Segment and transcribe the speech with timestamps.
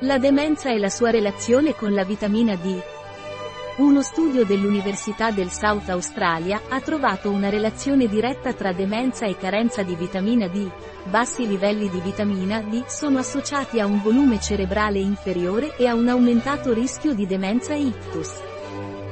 [0.00, 2.78] La demenza e la sua relazione con la vitamina D.
[3.78, 9.82] Uno studio dell'Università del South Australia ha trovato una relazione diretta tra demenza e carenza
[9.82, 10.70] di vitamina D.
[11.04, 16.08] Bassi livelli di vitamina D sono associati a un volume cerebrale inferiore e a un
[16.08, 18.34] aumentato rischio di demenza e ictus.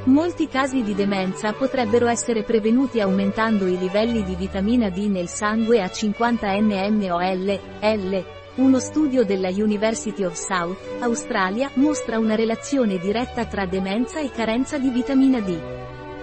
[0.03, 5.81] Molti casi di demenza potrebbero essere prevenuti aumentando i livelli di vitamina D nel sangue
[5.81, 8.25] a 50 nmol, L,
[8.55, 14.77] uno studio della University of South, Australia, mostra una relazione diretta tra demenza e carenza
[14.77, 15.59] di vitamina D.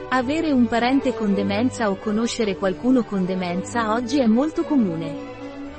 [0.09, 5.31] Avere un parente con demenza o conoscere qualcuno con demenza oggi è molto comune.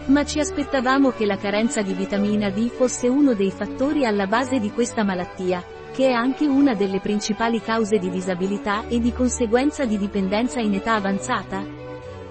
[0.05, 4.59] Ma ci aspettavamo che la carenza di vitamina D fosse uno dei fattori alla base
[4.59, 9.85] di questa malattia, che è anche una delle principali cause di disabilità e di conseguenza
[9.85, 11.82] di dipendenza in età avanzata?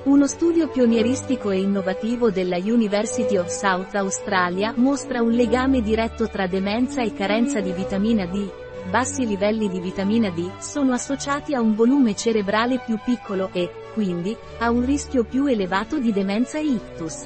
[0.04, 6.48] Uno studio pionieristico e innovativo della University of South Australia mostra un legame diretto tra
[6.48, 8.50] demenza e carenza di vitamina D.
[8.90, 14.36] Bassi livelli di vitamina D sono associati a un volume cerebrale più piccolo e, quindi,
[14.58, 17.24] a un rischio più elevato di demenza e ictus.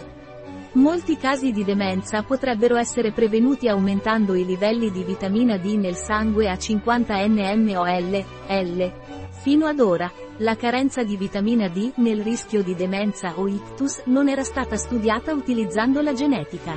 [0.72, 6.50] Molti casi di demenza potrebbero essere prevenuti aumentando i livelli di vitamina D nel sangue
[6.50, 8.92] a 50 nmol, L.
[9.30, 14.28] Fino ad ora, la carenza di vitamina D nel rischio di demenza o ictus non
[14.28, 16.76] era stata studiata utilizzando la genetica.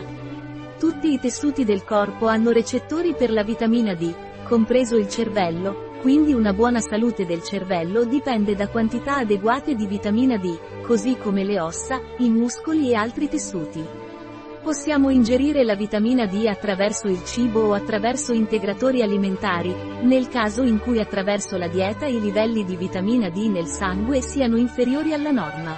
[0.77, 4.13] Tutti i tessuti del corpo hanno recettori per la vitamina D,
[4.45, 10.37] compreso il cervello, quindi una buona salute del cervello dipende da quantità adeguate di vitamina
[10.37, 14.08] D, così come le ossa, i muscoli e altri tessuti.
[14.70, 20.78] Possiamo ingerire la vitamina D attraverso il cibo o attraverso integratori alimentari, nel caso in
[20.78, 25.76] cui attraverso la dieta i livelli di vitamina D nel sangue siano inferiori alla norma.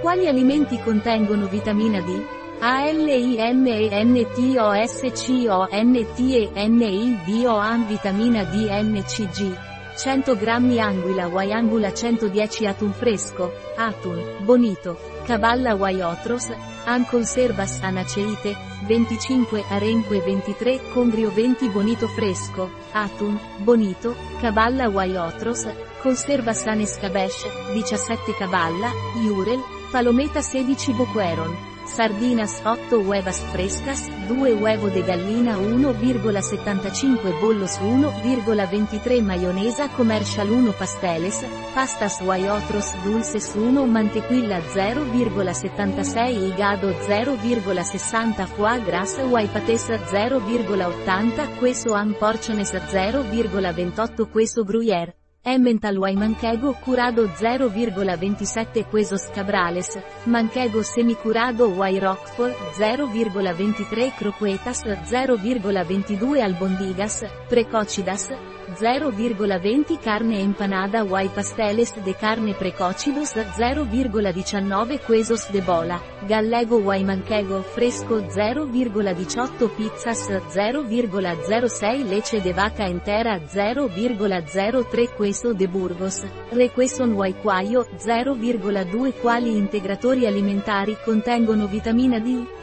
[0.00, 2.20] Quali alimenti contengono vitamina D?
[2.58, 6.80] A L I M E N T O S C O N T E N
[6.82, 9.56] I D O A vitamina D N C G
[9.94, 16.48] 100 g anguila Waiangula 110 atun fresco, atun, bonito, cavalla Waiotros,
[16.86, 18.56] An conservas anaceite,
[18.88, 25.68] 25 arenque 23 congrio 20 bonito fresco, atun, bonito, cavalla Waiotros,
[26.02, 28.90] conservas anescabesh, 17 cavalla,
[29.22, 29.60] iurel,
[29.92, 31.56] palometa 16 boqueron.
[31.90, 41.44] Sardinas 8 huevas frescas, 2 huevo de gallina 1,75 bollos 1,23 mayonesa commercial 1 pasteles,
[41.74, 52.14] pastas guayotros dulces 1 mantequilla 0,76 higado 0,60 foie gras guay patés 0,80 queso an
[52.14, 55.19] porciones 0,28 queso gruyère.
[55.42, 67.24] Emmental y manchego curado 0,27 quesos cabrales, manchego semicurado y roquefort 0,23 croquetas 0,22 albondigas,
[67.48, 68.28] precocidas,
[68.76, 77.62] 0,20 carne empanada y pasteles de carne precocidos 0,19 quesos de bola, gallego y manchego
[77.62, 87.86] fresco 0,18 pizzas 0,06 leche de vaca entera 0,03 queso de Burgos, requesson y quaio
[87.86, 92.60] 0,2 quali integratori alimentari contengono vitamina D?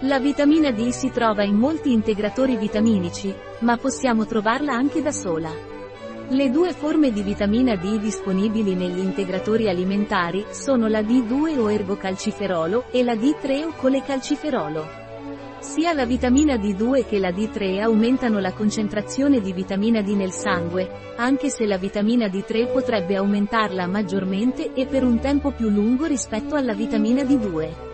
[0.00, 5.50] La vitamina D si trova in molti integratori vitaminici, ma possiamo trovarla anche da sola.
[6.28, 12.86] Le due forme di vitamina D disponibili negli integratori alimentari sono la D2 o ergocalciferolo
[12.90, 15.02] e la D3 o colecalciferolo.
[15.60, 21.14] Sia la vitamina D2 che la D3 aumentano la concentrazione di vitamina D nel sangue,
[21.16, 26.56] anche se la vitamina D3 potrebbe aumentarla maggiormente e per un tempo più lungo rispetto
[26.56, 27.92] alla vitamina D2.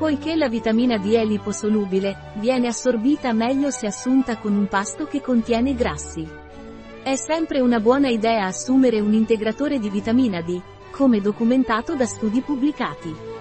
[0.00, 5.20] Poiché la vitamina D è liposolubile, viene assorbita meglio se assunta con un pasto che
[5.20, 6.26] contiene grassi.
[7.02, 10.58] È sempre una buona idea assumere un integratore di vitamina D,
[10.90, 13.39] come documentato da studi pubblicati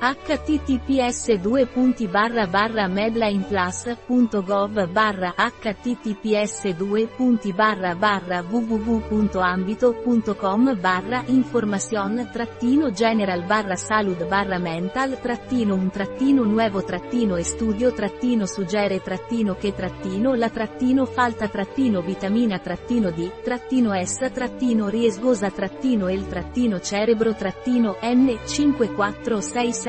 [0.00, 1.68] https 2
[2.08, 7.08] barra barra medlineplus.gov barra https 2
[7.54, 16.82] barra barra www.ambito.com barra information trattino general barra salud barra mental trattino un trattino nuovo
[16.82, 23.42] trattino e studio trattino suggere trattino che trattino la trattino falta trattino vitamina trattino D
[23.42, 29.88] trattino S trattino riesgosa trattino el trattino cerebro trattino N 546